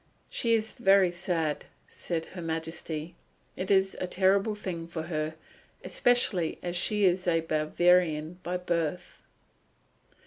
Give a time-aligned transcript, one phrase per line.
[0.31, 3.13] "She is very sad," said Her Majesty.
[3.55, 5.35] "It is a terrible thing for her,
[5.83, 9.21] especially as she is a Bavarian by birth."